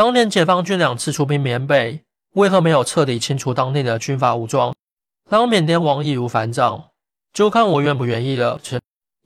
[0.00, 2.00] 当年解放军两次出兵缅北，
[2.32, 4.74] 为何没有彻底清除当地的军阀武装，
[5.28, 6.84] 让缅甸王易如反掌？
[7.34, 8.58] 就看我愿不愿意了。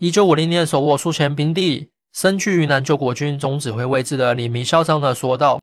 [0.00, 5.60] 一九五零年手握数千兵力，身居云南救国军总指挥位置的李弥嚣张地说道：“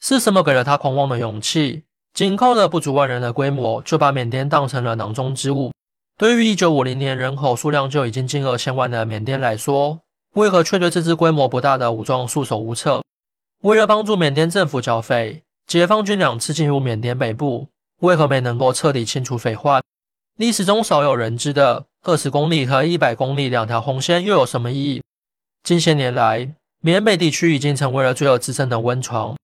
[0.00, 1.82] 是什么给了他狂妄的勇气？
[2.14, 5.72] 仅靠着不足万人的规模，就把缅甸当成了囊中之物？
[6.16, 10.00] 对于一九五零年人口数量就已经近二千万的缅甸来说，
[10.36, 13.02] 为何却对这支规模不大的武装束手无策？
[13.64, 17.68] 为了帮助缅甸政府剿匪，解放军两次进入缅甸北部，
[18.00, 19.82] 为何没能够彻底清除匪患？
[20.36, 25.02] 历史中少有人知的二十公里和一百公里两条红线又有什么意义？
[25.62, 29.34] 近些年来，缅北地区已经成为了罪恶滋生的温床，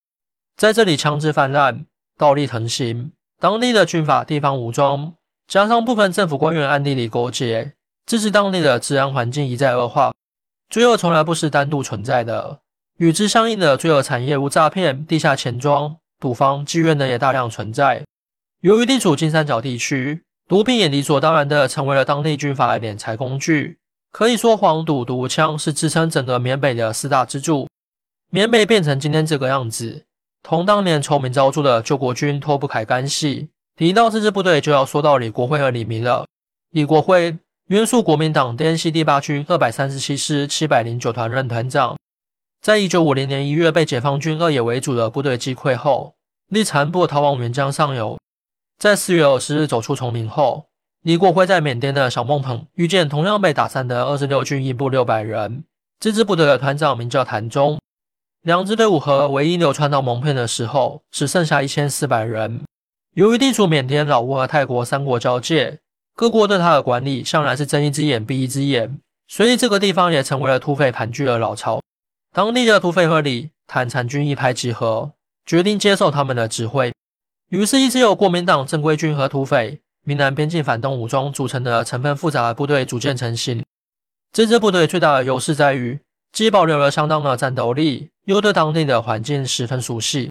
[0.54, 1.86] 在这里枪支泛滥。
[2.18, 5.14] 暴力横行，当地的军阀、地方武装，
[5.48, 7.72] 加上部分政府官员暗地里勾结，
[8.04, 10.12] 致使当地的治安环境一再恶化。
[10.68, 12.60] 罪恶从来不是单独存在的，
[13.00, 18.04] 与之相应的罪恶产业如诈骗、地下钱庄、赌坊、妓院等也大量存在。
[18.60, 23.78] 由于地处金三角地区，毒品也理所当然的成为了当地军阀的敛财工具。
[24.12, 27.66] 可以说，黄赌毒枪是支撑整个缅北的四大支柱。
[28.30, 30.04] 缅北变成今天这个样子。
[30.42, 33.48] 同当年臭名昭著的救国军脱不开干系。
[33.78, 36.26] 提到这支部队，就要说到李国辉和李明了。
[36.72, 41.96] 李国辉，原属国民党滇西第八军二百三十七师七百零九团任团长。
[42.60, 46.14] 在一九五零年一月被解放军二野为主的部队击溃后，
[46.48, 48.18] 立残部逃往沅江上游。
[48.78, 50.66] 在四月二十日走出丛林后，
[51.00, 55.64] 李国辉在缅甸的小孟棚遇见同样被打散的二十六军一部六百人。
[55.98, 57.78] 这支部队的团长名叫谭忠。
[58.42, 62.60] 两支队伍和唯一流传到蒙片的时候，只剩下一千四百人。
[63.14, 65.78] 由于地处缅甸、老挝和泰国三国交界，
[66.14, 71.80] 各国对他的管理向来是睁一只眼闭一只眼，所以这个地方也成为了土匪盘踞的老巢。
[72.32, 75.12] 当地的土匪和李坦残军一拍即合，
[75.44, 76.92] 决定接受他们的指挥。
[77.48, 83.64] 于是，一支由国民党正规军和土匪、闽南边境反动武装组成的成分复杂的部队逐渐成型。
[84.32, 86.00] 这支部队最大的优势在于。
[86.32, 90.30] 既保留了相当的战斗力，又对当地的环境十分熟悉。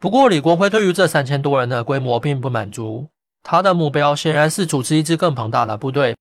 [0.00, 3.06] 不过，李国辉对于这三千多人的规模并不满足，
[3.44, 6.16] 他的目标显然是组织一支更庞大的部队。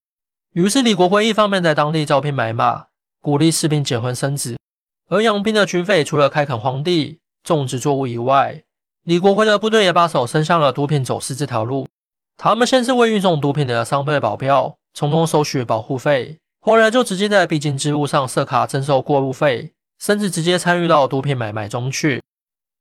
[0.53, 2.85] 于是，李国辉一方面在当地招兵买马，
[3.19, 4.55] 鼓励士兵结婚生子；
[5.09, 8.63] 而养兵的军费除了开垦荒地、种植作物以外，
[9.03, 11.87] 李国辉的部队也把手伸向了毒品走私这条路。
[12.35, 16.37] 他们先是为运送毒品的商队保镖，从中收取保护费。
[16.59, 22.21] 后来就直接在必经之路上设卡征收过路费，甚至直接参与到毒品买卖中去。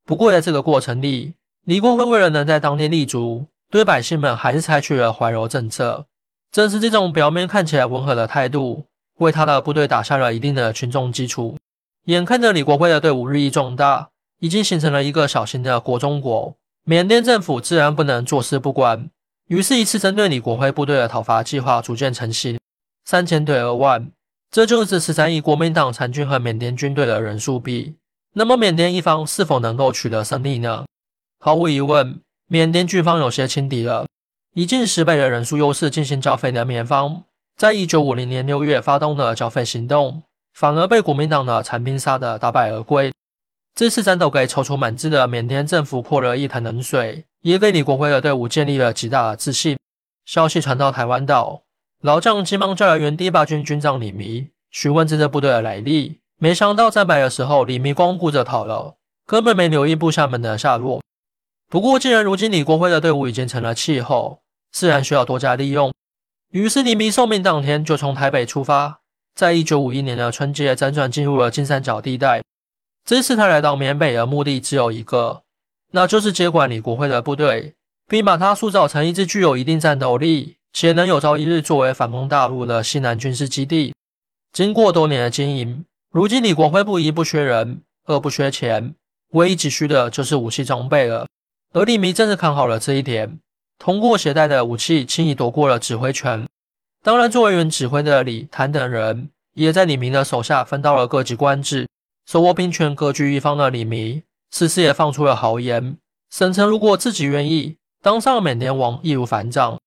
[0.04, 6.06] 不过在这个过程里，李国辉为了能在当地立足，对百姓们还是采取了怀柔政策。
[6.50, 8.87] 正是这种表面看起来温和的态度，
[9.19, 11.56] 为他的部队打下了一定的群众基础。
[12.06, 19.11] 眼看着李国辉的队伍日益壮大，已经形成了一个小型的国中国，缅甸政府自然不能坐视不管。
[19.49, 22.59] 于是，一次针对李国辉部队的讨伐计划逐渐成型。
[23.05, 24.11] 三千对二万，
[24.53, 27.97] 这就是十三亿国民党残军和缅甸军队的人数比。
[28.34, 30.84] 那么缅甸一方是否能够取得胜利呢？
[31.41, 34.06] 毫无疑问，缅甸军方有些轻敌了。
[34.55, 37.25] 以近十倍的人数优势进行剿匪的缅方，
[37.56, 40.23] 在一九五零年六月发动的剿匪行动，
[40.59, 43.12] 反而被国民党的残兵杀得大败而归。
[43.75, 49.77] 这次战斗给踌躇满志的缅甸政府泼了一盆冷水，也给李国辉的队伍建立了极大的自信。
[50.25, 51.61] 消息传到台湾岛。
[52.00, 56.21] 老将急忙叫来原第八军军长李弥，询问这支部队的来历。
[56.39, 58.97] 没想到战败的时候，李弥光顾着逃了，
[59.27, 61.03] 根本没留意部下们的下落。
[61.69, 64.41] 不过，既然如今李国辉的队伍已经成了气候，
[64.73, 65.93] 自然需要多加利用。
[66.53, 69.00] 于是，李弥受命当天就从台北出发，
[69.36, 72.42] 在一九五一年的春节辗转进入了金三角地带。
[73.04, 75.42] 这次他来到缅北的目的只有一个，
[75.92, 77.75] 那就是接管李国辉的部队，
[78.08, 80.56] 并把他塑造成一支具有一定战斗力。
[80.72, 83.94] 且能有朝一日作为反攻大陆的西南军事基地。
[84.52, 88.94] 经过多年的经营，如今李国辉不一不缺人，二不缺钱，
[89.30, 91.26] 唯一急需的就是武器装备了。
[91.72, 93.38] 而李弥正是看好了这一点，
[93.78, 96.46] 通过携带的武器轻易夺过了指挥权。
[97.06, 101.87] 当然，作为原指挥的李谭等人，也在李明的手下分到了各级官职，
[102.26, 105.97] 手握兵权、各据一方的李明，此时也放出了豪言，
[106.32, 109.79] 声称如果自己愿意当上缅甸王，易如反掌。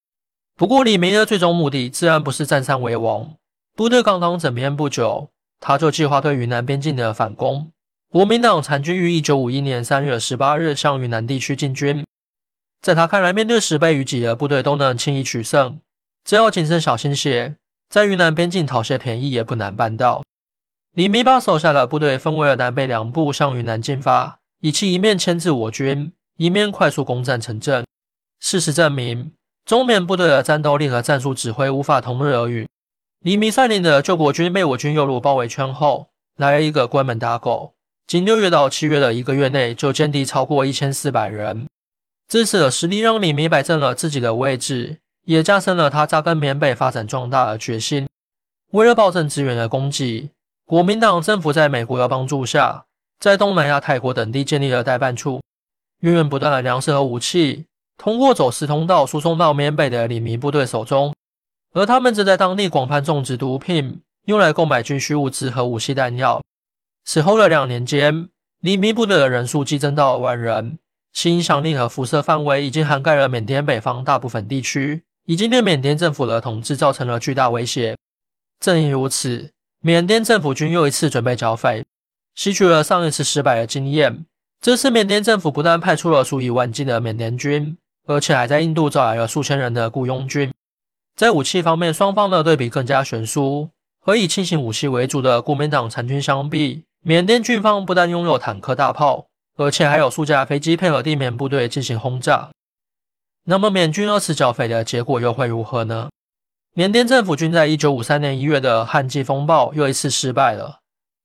[0.55, 3.33] 不过，李明的最终目的自然不是占山为王。
[3.75, 5.27] 部队刚刚整编不久，
[5.59, 7.69] 他就计划对云南边境的反攻。
[8.09, 12.05] 国民党残军于一九五一年三月十八日向云南地区进军，
[12.81, 15.81] 在他看来，面对十倍于己的部队都能轻易取胜，
[16.29, 17.55] 只要谨慎小心些，
[17.89, 20.21] 在云南边境讨些便宜也不难办到。
[20.93, 27.83] 李明把手下的部队分为了南北两部向云南进发，以其一面牵制我军，一面快速攻占城镇。
[28.39, 29.31] 事实证明，
[29.65, 32.67] 中缅部队的战斗力和战术指挥无法同日而语。
[33.21, 37.73] 李明率领的救国军被我军诱入包围圈后，来了一个关门打狗。
[38.05, 41.65] 仅六月到七月的一个月内，就歼敌超过一千四百人。
[42.27, 44.99] 这次的实力让李明摆正了自己的位置，
[45.29, 48.07] 也加深了他扎根缅北、发展壮大的决心。
[48.71, 50.31] 为了保证资源的供给，
[50.65, 52.85] 国民党政府在美国的帮助下，
[53.19, 55.39] 在东南亚、泰国等地建立了代办处，
[55.99, 61.13] 源源不断的粮食和武器通过走私通道输送到缅北的李明部队手中，
[61.73, 66.41] 而他们则在当地广泛种植毒品，用来购买军需物资和武器弹药。
[67.05, 68.29] 此后的两年间，
[68.61, 70.79] 黎明部队的人数激增到万人，
[71.13, 77.95] 其影响力和辐射范围已经涵盖了缅甸北方大部分地区，已经对缅甸政府的统治造成了巨大威胁。
[78.59, 81.85] 正因如此，缅甸政府军又一次准备剿匪，
[82.33, 84.25] 吸取了上一次失败的经验。
[84.59, 87.77] 这次缅甸政府不但派出了数以万计的缅甸军，
[88.07, 90.51] 而且还在印度招来了数千人的雇佣军。
[91.15, 93.69] 在武器方面，双方的对比更加悬殊。
[93.99, 99.27] 和以轻型武器为主的国民党残军相比，缅甸军方不但拥有坦克大炮，
[99.57, 102.49] 而且还有数架飞机配合地面部队进行轰炸。
[103.49, 106.09] 那么，缅军二次剿匪的结果又会如何呢？
[106.75, 110.81] 缅甸政府军在一九五三年一月的旱季风暴又一次失败了。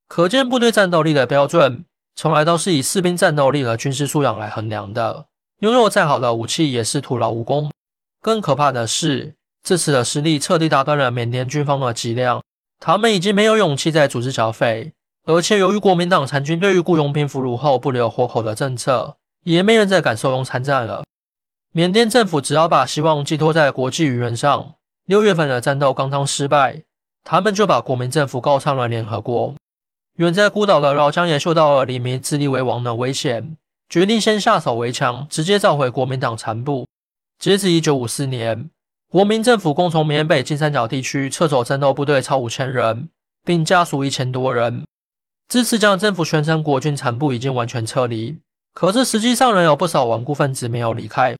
[0.08, 1.84] 可见，部队战斗力的标准
[2.16, 5.26] 从来都是以士兵战斗力和军事素养来衡量的。
[5.60, 7.70] 拥有再好的武器也是徒劳无功。
[8.22, 12.42] 更可怕的是，这次的失利彻底打断了缅甸军方的脊梁，
[12.80, 14.94] 他们已经没有勇气再组织剿匪。
[15.26, 21.04] 而且，由于国民党残军对于雇佣兵俘虏后不留活口的政策，也没人再敢收容参战了。
[21.76, 24.74] 缅甸政府只要把希望寄托在国际舆论上。
[25.06, 26.84] 六月份的战斗刚刚失败，
[27.24, 29.56] 他们就把国民政府告上了联合国。
[30.18, 33.56] 远在孤岛的老姜也嗅到了李明自立为王的危险，
[33.88, 36.86] 决定先下手为强，直接召回国民党残部。
[37.40, 38.70] 截止一九五四年，
[39.10, 43.08] 国民政府共从缅北金三角地区撤走战斗部队超五千人，
[43.44, 44.84] 并家属一千多人。
[45.48, 48.38] 支持将政府宣称国军残部已经完全撤离，
[48.72, 51.34] 可是实际上仍有不少顽固分子没有离开。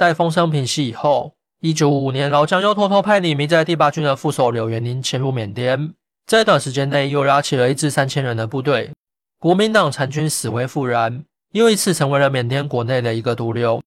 [0.00, 5.92] 待风声平息以后，一九五五年，老蒋又偷偷派李明在第八军的副手柳元林潜入缅甸，
[6.26, 8.92] 在短时间内又拉起了一支三千人的部队。
[9.38, 13.82] 国民党残军死灰复燃，又一次成为了缅甸国内的一个毒瘤。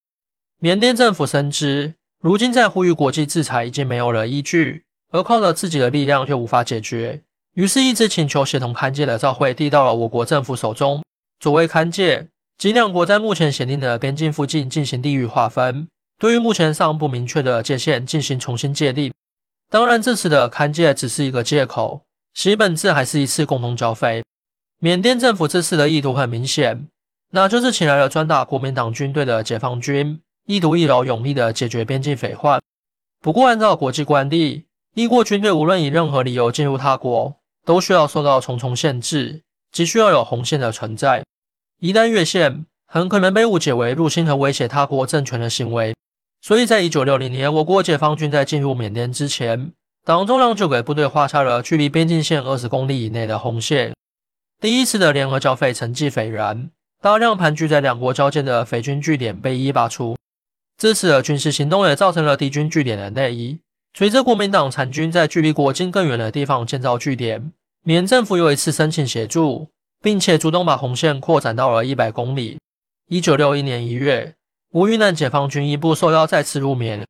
[0.59, 7.23] 缅甸政府深知，如今在呼吁国际制裁已经没有了依据，而靠着自己的力量却无法解决。
[7.55, 11.01] 于是，一直请求协同勘界的召会递到了我国政府手中。
[11.39, 12.27] 所谓勘界，
[12.59, 15.87] 即两国在目前协定的边境附近进行地域划分，
[16.23, 19.11] 对于目前尚不明确的界限进行重新界定。
[19.69, 24.23] 当然，这次的勘界只是一个借口，其本质还是一次共同剿匪。
[24.79, 26.87] 缅甸政府这次的意图很明显，
[27.31, 32.61] 那就是请来了专打国民党军队的解放军，意图一劳永逸地解决边境匪患。
[33.19, 34.63] 不过，按照国际惯例，
[34.95, 37.35] 一国军队无论以任何理由进入他国，
[37.65, 39.41] 都需要受到重重限制，
[39.73, 41.25] 即需要有红线的存在。
[41.81, 45.93] 一旦越线，很可能被误解为入侵和威胁他国政权的行为。
[46.45, 49.71] 所以在一九六零年，我国解放军在进入缅甸之前，
[50.03, 53.93] 党中央就给部队画下了距离边境线二十公里以内的红线。
[54.59, 56.69] 第一次的联合剿匪成绩斐然，
[57.01, 60.17] 大量盘踞在两国交界的匪军据点被一一拔除。
[60.77, 63.61] 这次的军事行动也造成了敌军据点的内移。
[63.97, 67.53] 随着国民党残军在距离国境更远的地方建造据点，
[67.85, 69.69] 缅政府又一次申请协助，
[70.01, 72.57] 并且主动把红线扩展到了一百公里。
[73.07, 74.35] 一九六一年一月，
[74.73, 77.05] 吴云南解放军一部受邀再次入缅，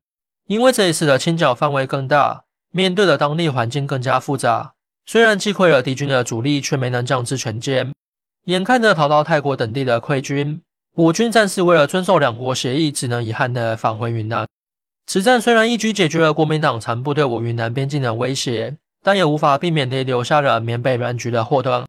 [0.48, 4.74] 因为这一次的清剿范围更大，面对的当地环境更加复杂。
[5.06, 7.92] 虽然击溃了敌军的主力，却没能将之全歼。
[8.44, 10.60] 眼看着逃到泰国等地的溃军，
[10.94, 14.46] 我军战士为了遵守两国协议，只能遗憾地返回云南。
[15.06, 21.86] 此战虽然一举解决了国民党残部对我云南边境的威胁，但也无法避免地留下了缅北乱局的祸端。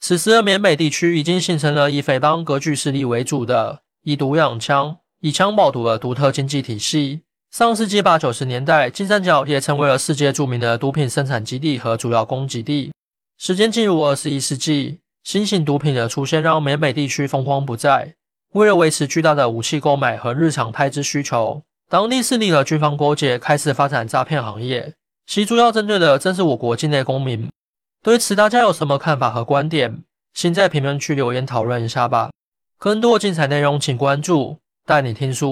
[0.00, 7.22] 此时的缅北地区已经形成了以匪帮割据势力为主的以毒养枪、以枪爆毒的独特经济体系。
[7.52, 12.92] 上世纪八九十年代，金三角也成为了世界著名的毒品生产基地和主要供给地。
[13.38, 18.16] 时间进入二十一世纪，新型毒品的出现让缅北地区风光不再。
[18.54, 21.62] 为了维持巨大的武器购买和日常开支需求。
[21.88, 24.92] 当地势力和军方勾结，开始发展诈骗行业，
[25.28, 27.48] 其主要针对的正是我国境内公民。
[28.02, 30.02] 对此，大家有什么看法和观点？
[30.34, 32.32] 请在评论区留言讨论一下吧。
[32.76, 35.50] 更多精彩内容，请关注带你听书。